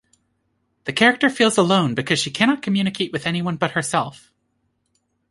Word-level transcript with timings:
The 0.85 0.93
character 0.93 1.29
feels 1.29 1.59
alone 1.59 1.93
because 1.93 2.17
she 2.17 2.31
cannot 2.31 2.63
communicate 2.63 3.11
with 3.13 3.27
anyone 3.27 3.57
but 3.57 3.73
herself. 3.73 4.31